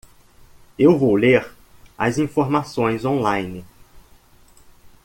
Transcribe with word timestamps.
Eu 0.79 0.97
vou 0.97 1.15
ler 1.15 1.47
as 1.95 2.17
informações 2.17 3.05
online. 3.05 3.63